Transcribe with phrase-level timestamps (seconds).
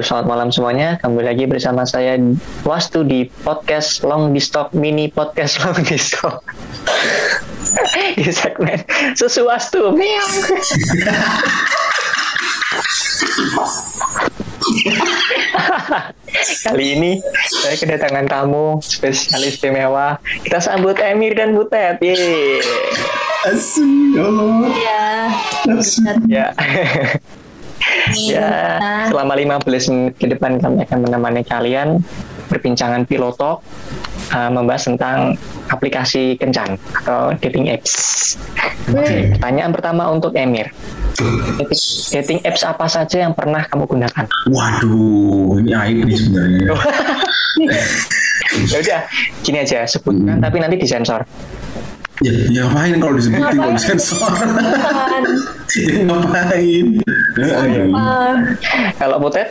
[0.00, 0.96] Selamat malam semuanya.
[0.96, 2.16] Kembali lagi bersama saya
[2.64, 6.40] Wastu di podcast Long di Stock Mini Podcast Long di Stock.
[8.16, 8.80] di segmen
[9.12, 9.92] Susu Wastu.
[16.64, 17.20] Kali ini
[17.60, 20.16] saya kedatangan tamu spesialis istimewa.
[20.40, 22.00] Kita sambut Emir dan Butet.
[22.00, 22.64] Yeay.
[24.16, 24.72] Ya Allah.
[24.72, 25.04] Iya.
[26.24, 26.46] Ya.
[28.16, 28.78] ya,
[29.08, 32.02] selama 15 menit ke depan kami akan menemani kalian
[32.50, 33.62] perbincangan pilotok
[34.34, 35.38] uh, membahas tentang
[35.70, 38.34] aplikasi kencan atau dating apps.
[38.90, 40.74] Oke, pertanyaan pertama untuk Emir.
[41.60, 44.24] Dating, dating apps apa saja yang pernah kamu gunakan?
[44.50, 46.74] Waduh, ini aib nih sebenarnya.
[48.72, 49.00] ya udah,
[49.46, 50.42] gini aja sebutkan Hmm.
[50.42, 51.22] tapi nanti disensor.
[52.20, 53.80] Ya, ya ngapain kalau disebutin kalau Ngapain?
[53.80, 54.32] disensor?
[55.72, 56.86] Ya, ngapain?
[59.00, 59.48] Kalau Butet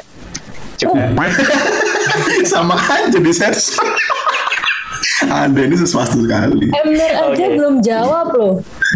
[0.78, 1.10] juga
[2.46, 3.82] Sama aja disensor.
[5.20, 6.72] Anda ini sesuatu sekali.
[6.72, 7.46] Ember aja Oke.
[7.60, 8.54] belum jawab loh.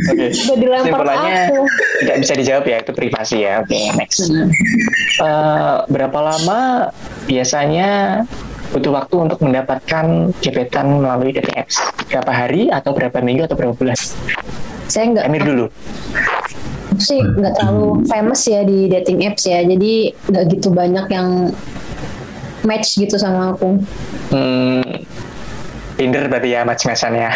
[0.08, 0.32] Oke.
[0.32, 1.68] Udah dilempar aku.
[2.00, 3.60] tidak bisa dijawab ya itu privasi ya.
[3.60, 4.32] Oke, next.
[4.32, 6.90] Eh, berapa lama
[7.28, 8.24] biasanya
[8.72, 11.82] butuh waktu untuk mendapatkan gebetan melalui dating apps?
[12.08, 13.98] Berapa hari atau berapa minggu atau berapa bulan?
[14.88, 15.66] Saya nggak Emir dulu.
[16.94, 19.66] sih nggak terlalu famous ya di dating apps ya.
[19.66, 21.50] Jadi nggak gitu banyak yang
[22.64, 23.82] match gitu sama aku.
[24.32, 24.86] Hmm,
[25.98, 27.30] Tinder berarti ya match-matchannya.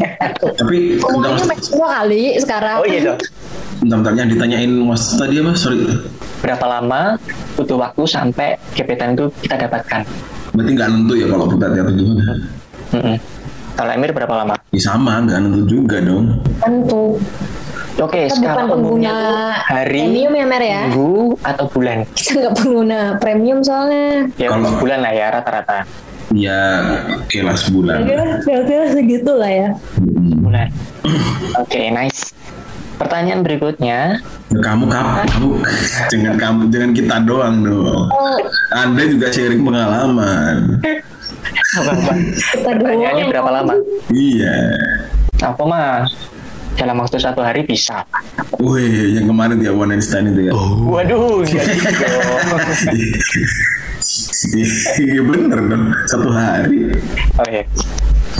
[0.58, 2.76] Tapi Semuanya match semua kali sekarang.
[2.82, 3.20] oh iya dong.
[3.80, 5.52] bentar, bentar, yang ditanyain mas tadi apa?
[5.56, 5.78] Sorry.
[6.40, 7.16] Berapa lama
[7.56, 10.04] butuh waktu sampai gebetan itu kita dapatkan?
[10.50, 12.34] Berarti nggak nentu ya kalau kita atau gimana?
[12.90, 13.16] Mm-mm.
[13.70, 14.54] Kalau Emir berapa lama?
[14.70, 16.36] Ya sama, nggak nentu juga dong.
[16.58, 17.16] Tentu.
[18.00, 19.14] Oke, bukan sekarang pengguna
[19.60, 20.80] hari, premium ya Mer ya.
[20.88, 21.98] minggu, atau bulan?
[22.16, 24.24] Kita nggak pengguna premium soalnya.
[24.40, 25.78] Ya Kalau- bulan lah ya rata-rata.
[26.30, 26.60] Ya,
[27.18, 28.06] oke lah sebulan.
[28.46, 29.68] Kira-kira segitu lah ya.
[29.98, 30.38] Hmm.
[30.40, 30.68] bulan.
[31.58, 32.32] Oke, nice.
[33.00, 34.20] Pertanyaan berikutnya,
[34.52, 35.48] Kamu kamu, kamu
[36.12, 38.12] jangan kamu jangan kita doang dong.
[38.12, 38.36] Oh,
[38.76, 40.84] Anda juga sharing pengalaman.
[42.60, 43.72] Pertanyaannya berapa lama?
[44.12, 44.76] Iya.
[45.40, 46.04] Apa mah?
[46.76, 48.04] Dalam waktu satu hari bisa.
[48.60, 50.52] Wih, yang kemarin dia one night stand itu ya.
[50.84, 52.24] Waduh, enggak gitu dong.
[55.00, 56.92] Iya bener dong, satu hari.
[57.40, 57.64] Oh iya.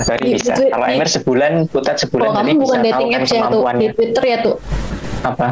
[0.03, 0.53] Hari Di- bisa.
[0.55, 3.63] di- Kalau Emir sebulan, putat sebulan, Kalau jadi kamu bisa bukan dating apps ya tuh
[3.71, 3.87] di.
[3.93, 4.57] Twitter ya tuh.
[5.21, 5.47] Apa?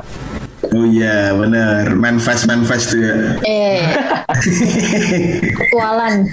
[0.69, 3.15] Oh iya bener, manifest manifest tuh ya.
[3.41, 3.81] Eh,
[5.59, 6.27] virtualan.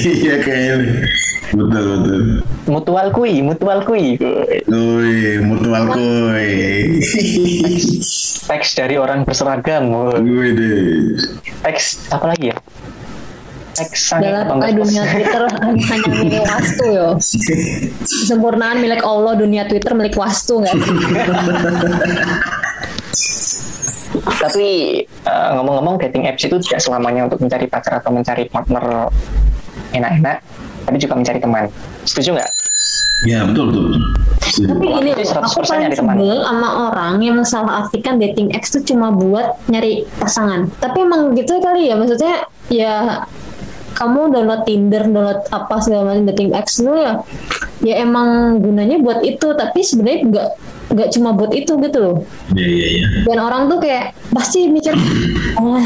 [0.00, 1.06] iya kayaknya.
[1.50, 2.22] Betul betul.
[2.66, 4.14] Mutual kui, mutual kui.
[4.64, 6.50] Wih, mutual kuy.
[8.46, 9.90] Teks dari orang berseragam.
[10.14, 10.78] Gue deh.
[11.62, 12.56] Teks apa lagi ya?
[14.20, 17.08] Dalam eh, dunia Twitter hanya milik Wastu yo.
[18.02, 20.76] Kesempurnaan milik Allah, dunia Twitter milik Wastu nggak?
[24.20, 24.68] Tapi
[25.06, 29.08] eh, ngomong-ngomong dating apps itu tidak selamanya untuk mencari pacar atau mencari partner
[29.96, 30.38] enak-enak,
[30.86, 31.64] tapi juga mencari teman.
[32.04, 32.50] Setuju nggak?
[33.28, 33.86] Ya betul betul.
[34.40, 34.68] Setuju.
[34.72, 38.80] Tapi gini, Itu 100% aku paling sebel sama orang yang salah artikan dating apps tuh
[38.80, 40.72] cuma buat nyari pasangan.
[40.80, 43.24] Tapi emang gitu kali ya, maksudnya ya
[44.00, 47.12] kamu download Tinder, download apa segala macam dating apps itu ya,
[47.84, 49.52] ya emang gunanya buat itu.
[49.52, 50.48] Tapi sebenarnya nggak
[50.90, 52.16] nggak cuma buat itu gitu loh.
[52.56, 53.06] Iya iya iya.
[53.28, 54.96] Dan orang tuh kayak pasti mikir,
[55.60, 55.84] ah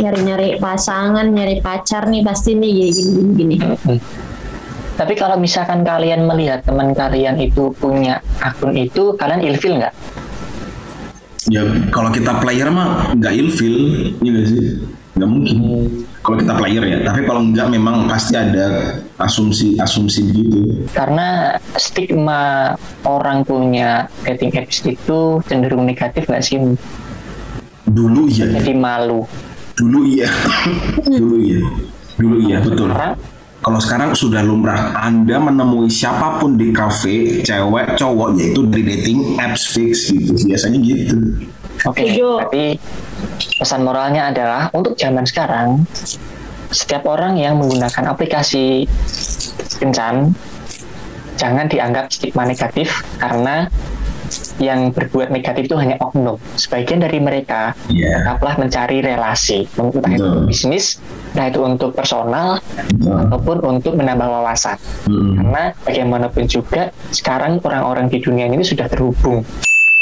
[0.00, 3.54] nyari-nyari pasangan, nyari pacar nih pasti nih gini gini gini.
[3.60, 3.98] gini.
[4.96, 9.96] Tapi kalau misalkan kalian melihat teman kalian itu punya akun itu, kalian ilfil nggak?
[11.48, 13.76] Ya kalau kita player mah nggak ilfil,
[14.20, 14.60] iya nggak sih?
[15.16, 15.56] Nggak mungkin.
[16.20, 20.84] Kalau kita player ya, tapi kalau nggak memang pasti ada asumsi asumsi gitu.
[20.92, 22.76] Karena stigma
[23.08, 26.60] orang punya dating apps itu cenderung negatif nggak sih?
[27.88, 29.24] Dulu iya, Jadi malu.
[29.80, 30.28] dulu iya,
[31.24, 31.60] dulu iya,
[32.20, 32.92] dulu iya betul.
[32.92, 33.16] Orang
[33.60, 39.36] Kalau sekarang sudah lumrah, Anda menemui siapa pun di kafe, cewek, cowok, yaitu dari dating
[39.36, 40.32] apps fix gitu.
[40.32, 41.16] Biasanya gitu.
[41.84, 42.28] Oke, Setuju.
[42.44, 42.64] tapi
[43.60, 45.84] pesan moralnya adalah untuk zaman sekarang,
[46.72, 48.88] setiap orang yang menggunakan aplikasi
[49.76, 50.32] kencan
[51.40, 53.68] jangan dianggap stigma negatif karena
[54.60, 56.36] yang berbuat negatif itu hanya oknum.
[56.54, 58.22] Sebagian dari mereka Iya.
[58.22, 61.00] tetaplah mencari relasi, entah itu untuk bisnis,
[61.34, 62.60] entah itu untuk personal,
[62.92, 63.16] Betul.
[63.26, 64.76] ataupun untuk menambah wawasan.
[65.08, 65.34] Mm-mm.
[65.40, 69.42] Karena bagaimanapun juga sekarang orang-orang di dunia ini sudah terhubung.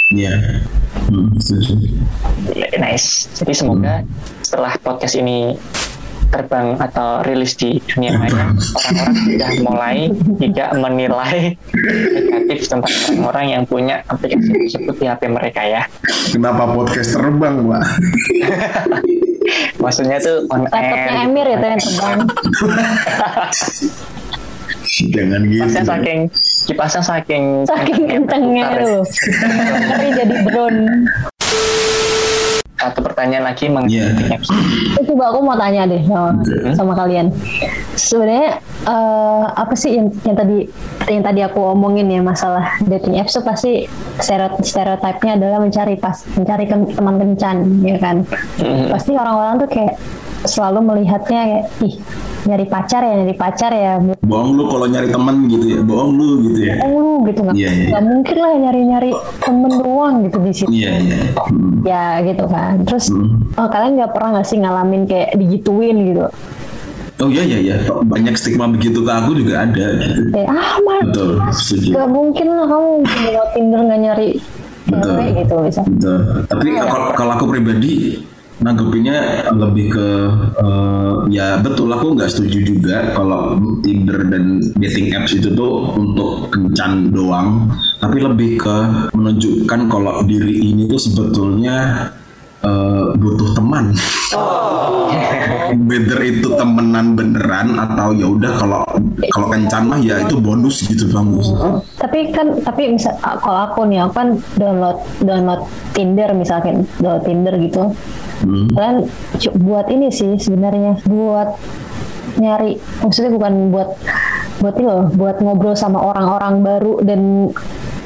[0.08, 0.64] Iya.
[1.12, 1.76] Hmm, setuju.
[2.80, 3.28] Nice.
[3.36, 4.00] Jadi semoga
[4.40, 5.56] setelah podcast ini
[6.28, 9.96] terbang atau rilis di dunia maya, orang-orang sudah mulai
[10.38, 11.36] tidak menilai
[11.72, 15.82] negatif tentang orang-orang yang punya aplikasi tersebut di HP mereka ya.
[16.30, 17.84] Kenapa podcast terbang, Pak?
[19.82, 21.24] Maksudnya tuh on laptopnya air.
[21.24, 22.18] Emir itu yang terbang
[24.98, 25.62] Jangan gitu.
[25.62, 26.20] Kipasnya saking
[26.68, 29.00] kipasnya saking saking kencengnya tuh
[29.88, 30.80] ngeri jadi drone
[32.78, 34.38] Satu pertanyaan lagi mengenai Iya.
[34.94, 36.56] Eh, coba aku mau tanya deh sama, Oke.
[36.72, 37.26] sama kalian
[37.92, 40.58] sebenarnya eh, apa sih yang, yang tadi
[41.06, 46.14] yang tadi aku omongin ya masalah dating apps tuh pasti stereotip stereotipnya adalah mencari pas
[46.32, 48.16] mencari ken- teman kencan ya kan
[48.56, 48.86] Mhm.
[48.88, 49.94] pasti orang-orang tuh kayak
[50.40, 51.94] selalu melihatnya kayak ih
[52.40, 55.78] nyari pacar ya nyari pacar ya Bohong lu kalau nyari teman gitu ya.
[55.80, 56.74] Bohong lu gitu ya.
[56.78, 57.86] bohong lu gitu nggak Iya, iya.
[57.88, 61.18] nggak mungkin lah nyari-nyari temen doang gitu di situ Iya, iya.
[61.34, 61.82] Hmm.
[61.82, 63.42] ya gitu kan terus Hmm.
[63.54, 66.26] oh, kalian nggak pernah nggak sih ngalamin kayak digituin gitu
[67.18, 70.30] Oh iya iya iya, banyak stigma begitu ke aku juga ada gitu.
[70.30, 71.90] kayak ah mal Betul, setuju.
[71.92, 72.90] Gak mungkin lah kamu
[73.26, 74.28] lewat Tinder nggak nyari
[74.86, 75.02] Betul.
[75.10, 75.82] cewek gitu bisa.
[75.82, 76.18] Betul.
[76.46, 78.22] Tapi kalau, kalau aku pribadi
[78.58, 80.08] nanggepinnya lebih ke
[80.58, 83.54] eh, ya betul aku nggak setuju juga kalau
[83.86, 87.70] Tinder dan dating apps itu tuh untuk kencan doang,
[88.02, 88.76] tapi lebih ke
[89.14, 92.10] menunjukkan kalau diri ini tuh sebetulnya
[92.66, 93.94] eh, butuh teman.
[95.68, 98.82] Whether itu temenan beneran atau ya udah kalau
[99.32, 101.28] kalau kencan mah ya itu bonus gitu bang.
[102.00, 105.62] Tapi kan tapi misal kalau aku nih aku kan download download
[105.92, 107.92] Tinder misalkan download Tinder gitu.
[108.44, 108.70] Hmm.
[108.70, 108.96] Kalian
[109.58, 111.58] buat ini sih sebenarnya buat
[112.38, 113.98] nyari maksudnya bukan buat
[114.62, 117.50] buat ini loh buat ngobrol sama orang-orang baru dan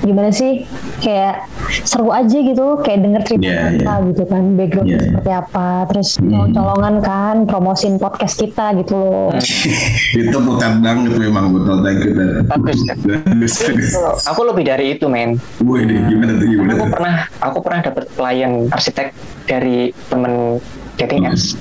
[0.00, 0.64] gimana sih
[1.04, 1.51] kayak
[1.82, 4.06] seru aja gitu kayak denger cerita mereka iya.
[4.12, 5.04] gitu kan background Iya, iya.
[5.08, 6.28] seperti apa terus Hmm.
[6.28, 9.30] mau colongan kan promosin podcast kita gitu loh
[10.20, 12.12] itu putar banget memang betul thank you.
[12.44, 12.80] Bagus.
[14.28, 15.40] Aku lebih dari itu, men.
[15.62, 19.06] Wih deh, gimana tuh gimana Aku pernah aku pernah dapat klien arsitek
[19.46, 20.60] dari temen
[20.96, 21.56] dating apps.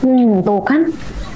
[0.00, 0.88] Hmm, tuh kan.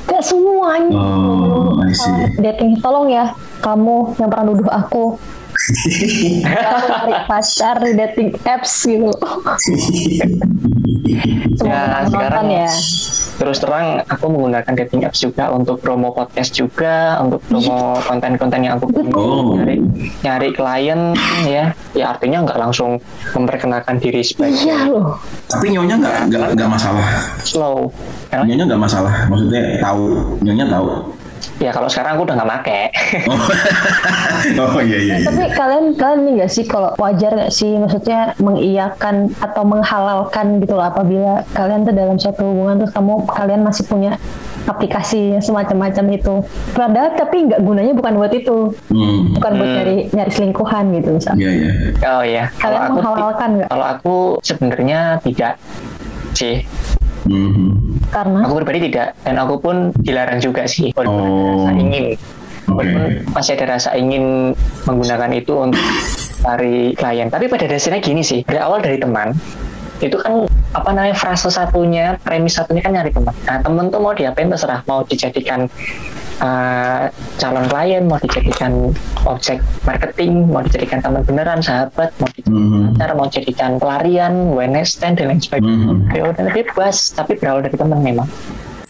[0.05, 0.93] Gak semuanya.
[0.93, 2.37] Oh, I see.
[2.37, 3.33] Dating, tolong ya.
[3.61, 5.17] Kamu yang pernah nuduh aku.
[7.31, 9.11] Pacar di dating apps gitu.
[11.65, 12.69] Ya, sekarang ya.
[13.35, 18.79] terus terang aku menggunakan dating apps juga untuk promo podcast juga, untuk promo konten-konten yang
[18.79, 19.11] aku punya.
[19.15, 19.59] Oh.
[19.59, 19.83] nyari
[20.23, 21.01] nyari klien
[21.47, 21.75] ya.
[21.95, 23.03] Ya artinya nggak langsung
[23.35, 25.19] memperkenalkan diri sebagai Iya loh.
[25.51, 27.07] Tapi nyonya nggak nggak nggak masalah.
[27.43, 27.91] slow.
[28.31, 29.15] Karena Nyonya nggak masalah.
[29.31, 30.05] Maksudnya tahu,
[30.43, 30.87] nyonya tahu.
[31.59, 32.81] Ya kalau sekarang aku udah nggak make.
[33.27, 35.15] Oh, oh iya iya.
[35.21, 35.27] iya.
[35.27, 40.75] Tapi kalian kalian ini gak sih kalau wajar gak sih maksudnya mengiyakan atau menghalalkan gitu
[40.75, 44.17] loh apabila kalian tuh dalam suatu hubungan terus kamu kalian masih punya
[44.65, 46.35] aplikasi semacam-macam itu.
[46.73, 49.37] Padahal tapi nggak gunanya bukan buat itu, Hmm.
[49.37, 51.41] bukan buat nyari nyari selingkuhan gitu misalnya.
[51.41, 51.73] Iya iya.
[52.09, 53.69] Oh ya, kalau Kalian aku menghalalkan nggak?
[53.69, 55.53] kalau aku sebenarnya tidak
[56.33, 56.65] sih.
[57.25, 57.84] Mhm.
[58.11, 60.91] Karena Aku pribadi tidak dan aku pun dilarang juga sih.
[60.93, 61.47] Walaupun ada Oh.
[61.55, 62.05] rasa ingin,
[62.69, 63.03] walaupun
[63.33, 64.25] masih ada rasa ingin
[64.85, 65.85] menggunakan itu untuk
[66.45, 67.29] cari klien.
[67.33, 69.33] Tapi pada dasarnya gini sih, berawal dari teman
[70.03, 73.33] itu kan apa namanya frase satunya, premis satunya kan nyari teman.
[73.47, 75.71] Nah teman tuh mau diapain terserah, mau dijadikan
[76.41, 78.91] uh, calon klien, mau dijadikan
[79.29, 82.81] objek marketing, mau dijadikan teman beneran, sahabat, mau dijadikan Mhm.
[82.95, 84.33] pacar, mau jadikan pelarian,
[84.87, 85.91] stand dan lain sebagainya.
[85.93, 86.15] Mhm.
[86.15, 88.29] Ya udah bebas, tapi berawal dari teman memang.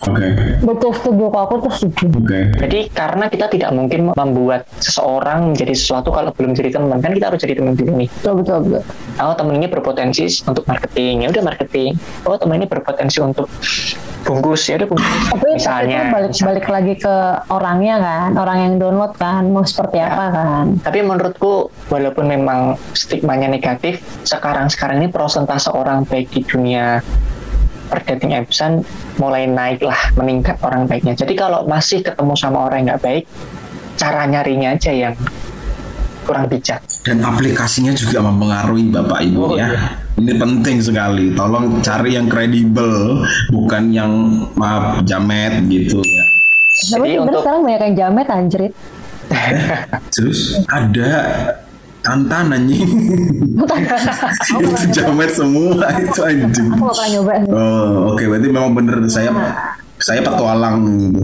[0.04, 0.28] Oke.
[0.60, 2.06] betul setuju kalau aku tuh setuju.
[2.20, 2.40] Oke.
[2.60, 7.32] Jadi karena kita tidak mungkin membuat seseorang menjadi sesuatu kalau belum jadi teman kan kita
[7.32, 8.08] harus jadi teman dulu nih.
[8.20, 8.82] Betul betul betul.
[9.20, 11.90] Oh temen ini berpotensi untuk marketing ya udah marketing.
[12.28, 13.48] Oh temen ini berpotensi untuk
[14.24, 15.12] bungkus ya udah bungkus.
[15.30, 15.98] Tapi misalnya.
[16.00, 17.14] itu balik balik lagi ke
[17.52, 20.10] orangnya kan, orang yang download kan mau seperti Ya.
[20.10, 20.66] apa kan.
[20.80, 26.98] Tapi menurutku walaupun memang stigmanya negatif, sekarang sekarang ini prosentase orang baik di dunia
[27.84, 28.80] per dating appsan
[29.16, 31.14] mulai naik lah, meningkat orang baiknya.
[31.14, 33.24] Jadi kalau masih ketemu sama orang yang nggak baik,
[33.94, 35.14] cara nyarinya aja yang
[36.24, 36.80] kurang bijak.
[37.04, 39.68] Dan aplikasinya juga mempengaruhi Bapak Ibu Oh, ya.
[39.68, 39.80] iya.
[40.14, 41.36] Ini penting sekali.
[41.36, 43.20] Tolong cari yang kredibel,
[43.52, 44.12] bukan yang
[44.56, 46.24] maaf jamet gitu ya.
[46.96, 48.72] Tapi untuk- sekarang banyak yang jamet anjrit.
[50.10, 51.10] Terus ada
[52.04, 52.84] tantan anjing.
[54.60, 56.68] itu jamet semua itu anjing.
[56.76, 57.32] Aku gak pernah nyoba.
[57.48, 59.32] Oh, oke berarti memang bener saya
[60.04, 61.22] saya petualang gitu.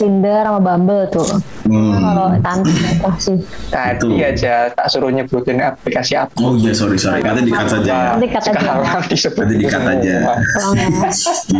[0.00, 1.26] Tinder sama Bumble tuh.
[1.68, 2.00] Hmm.
[2.00, 3.38] Kalau tante apa sih?
[3.68, 4.24] Tadi Betul.
[4.24, 6.32] aja tak suruh nyebutin aplikasi apa.
[6.40, 8.16] Oh iya sorry sorry, nanti dikat saja.
[8.16, 10.16] Nanti halang disebut Nanti dikat aja.
[10.32, 11.10] Tolong ya.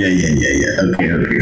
[0.01, 0.71] Iya iya iya iya.
[0.87, 1.37] Oke oke.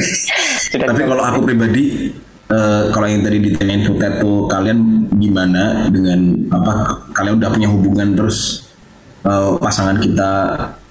[0.82, 2.10] Tapi kalau aku pribadi,
[2.50, 7.04] eh, kalau yang tadi ditanyain Putet tuh kalian gimana dengan apa?
[7.14, 8.68] Kalian udah punya hubungan terus
[9.24, 10.30] eh, pasangan kita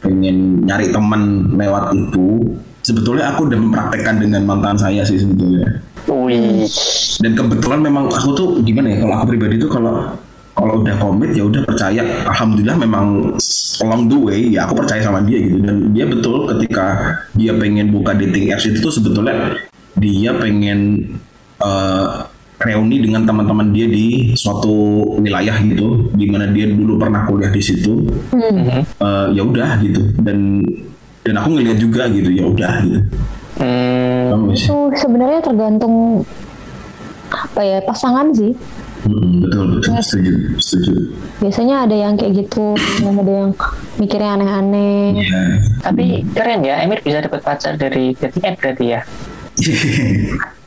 [0.02, 2.58] pengen nyari teman lewat itu.
[2.84, 5.80] Sebetulnya aku udah mempraktekkan dengan mantan saya sih sebetulnya.
[6.04, 6.68] Wih,
[7.24, 9.08] Dan kebetulan memang aku tuh gimana ya?
[9.08, 10.12] Kalau aku pribadi tuh kalau
[10.54, 12.04] kalau udah komit ya udah percaya.
[12.28, 13.40] Alhamdulillah memang
[13.82, 17.90] along the way ya aku percaya sama dia gitu dan dia betul ketika dia pengen
[17.90, 19.58] buka dating apps itu tuh sebetulnya
[19.98, 21.10] dia pengen
[21.64, 22.10] eh,
[22.64, 27.64] reuni dengan teman-teman dia di suatu wilayah gitu di mana dia dulu pernah kuliah di
[27.64, 28.84] situ Hmm.
[28.84, 30.64] Eh, ya udah gitu dan
[31.24, 33.00] dan aku ngeliat juga gitu ya udah gitu
[33.62, 34.68] hmm, sih?
[34.68, 36.26] Itu sebenarnya tergantung
[37.30, 38.54] apa ya pasangan sih.
[39.04, 40.96] Hmm, betul betul setuju setuju
[41.44, 42.72] Biasanya ada yang kayak gitu,
[43.04, 43.52] ada yang
[44.00, 45.28] mikirnya aneh-aneh.
[45.28, 45.44] ya
[45.84, 49.02] tapi keren ya, Emir bisa dapat pacar dari dating app berarti ya.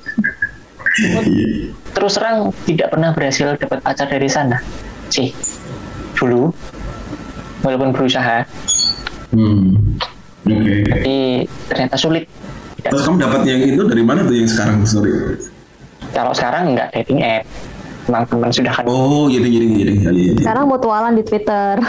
[1.92, 4.58] Terus terang tidak pernah berhasil dapat pacar dari sana
[5.06, 5.30] sih
[6.12, 6.50] dulu,
[7.60, 8.44] walaupun berusaha,
[9.26, 9.98] Hmm.
[10.42, 10.86] Oke.
[10.86, 11.16] tapi
[11.66, 12.24] ternyata sulit.
[12.78, 12.88] Tidak.
[12.88, 15.10] Terus kamu dapat yang itu dari mana tuh yang sekarang sorry?
[16.14, 17.42] Kalau sekarang nggak dating app,
[18.06, 18.86] memang teman sudah kan.
[18.86, 19.66] Oh, jadi jadi
[20.00, 20.22] jadi.
[20.38, 21.76] Sekarang mutualan di Twitter.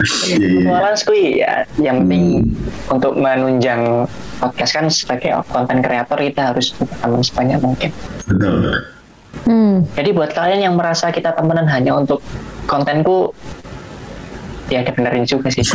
[0.00, 0.96] Iya, iya.
[0.96, 2.48] Skui ya, yang penting
[2.88, 4.08] untuk menunjang
[4.40, 7.90] podcast kan sebagai konten kreator kita harus punya teman sebanyak mungkin.
[8.24, 8.80] Betul.
[9.46, 9.86] Hmm.
[9.94, 12.24] Jadi buat kalian yang merasa kita temenan hanya untuk
[12.66, 13.30] kontenku,
[14.72, 15.62] ya dibenerin juga sih.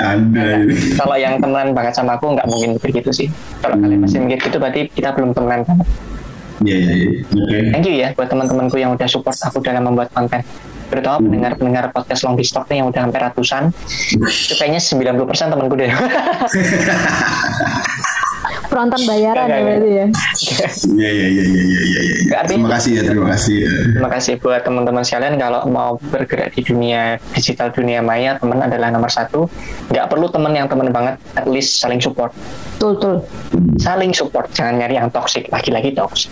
[0.00, 0.76] Ada ini.
[1.00, 3.28] Kalau yang temenan banget sama aku nggak mungkin begitu sih.
[3.64, 5.88] Kalau kalian masih mikir gitu berarti kita belum temenan banget.
[6.60, 7.20] Iya, iya, iya.
[7.24, 7.58] Oke.
[7.72, 10.44] Thank you ya buat teman-temanku yang udah support aku dalam membuat konten.
[10.90, 13.70] Terutama pendengar-pendengar podcast Long Stock nih yang udah hampir ratusan.
[14.26, 15.90] Itu kayaknya 90% temanku deh.
[18.70, 20.06] Penonton bayaran Enggak, ya berarti ya.
[20.94, 22.38] Iya, iya, iya, iya, iya, iya, iya.
[22.46, 23.54] Terima kasih ya, terima kasih.
[23.66, 23.72] ya.
[23.98, 28.94] Terima kasih buat teman-teman sekalian kalau mau bergerak di dunia digital dunia maya teman adalah
[28.94, 29.50] nomor satu.
[29.90, 32.30] Nggak perlu teman yang teman banget, at least saling support.
[32.78, 33.16] Betul, betul.
[33.82, 36.30] Saling support, jangan nyari yang toxic, lagi-lagi toxic.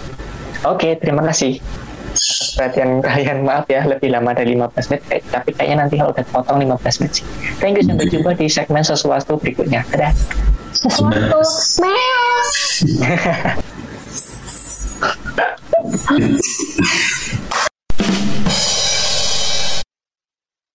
[0.62, 1.58] Oke, terima kasih.
[2.58, 6.26] Perhatian kalian, maaf ya lebih lama dari 15 menit, eh, tapi kayaknya nanti kalau udah
[6.26, 7.24] potong 15 menit sih.
[7.62, 9.86] Thank you, sampai jumpa di segmen sesuatu berikutnya.
[9.94, 10.10] Dadah.
[10.74, 11.38] Sesuatu.
[11.78, 12.42] Meow.